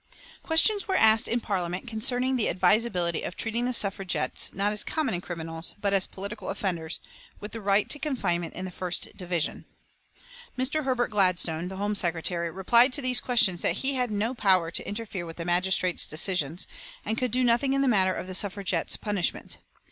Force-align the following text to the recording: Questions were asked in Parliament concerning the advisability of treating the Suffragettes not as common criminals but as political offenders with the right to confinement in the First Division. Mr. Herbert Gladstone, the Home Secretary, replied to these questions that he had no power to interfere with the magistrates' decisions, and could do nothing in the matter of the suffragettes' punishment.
Questions 0.41 0.87
were 0.87 0.95
asked 0.95 1.27
in 1.27 1.39
Parliament 1.41 1.87
concerning 1.87 2.35
the 2.35 2.49
advisability 2.49 3.21
of 3.21 3.35
treating 3.37 3.65
the 3.65 3.71
Suffragettes 3.71 4.51
not 4.51 4.73
as 4.73 4.83
common 4.83 5.21
criminals 5.21 5.75
but 5.79 5.93
as 5.93 6.07
political 6.07 6.49
offenders 6.49 6.99
with 7.39 7.51
the 7.51 7.61
right 7.61 7.87
to 7.87 7.99
confinement 7.99 8.55
in 8.55 8.65
the 8.65 8.71
First 8.71 9.09
Division. 9.15 9.65
Mr. 10.57 10.85
Herbert 10.85 11.09
Gladstone, 11.11 11.67
the 11.67 11.75
Home 11.75 11.93
Secretary, 11.93 12.49
replied 12.49 12.93
to 12.93 13.01
these 13.03 13.21
questions 13.21 13.61
that 13.61 13.77
he 13.85 13.93
had 13.93 14.09
no 14.09 14.33
power 14.33 14.71
to 14.71 14.87
interfere 14.87 15.27
with 15.27 15.35
the 15.37 15.45
magistrates' 15.45 16.07
decisions, 16.07 16.65
and 17.05 17.15
could 17.15 17.29
do 17.29 17.43
nothing 17.43 17.73
in 17.73 17.83
the 17.83 17.87
matter 17.87 18.15
of 18.15 18.25
the 18.25 18.33
suffragettes' 18.33 18.97
punishment. 18.97 19.59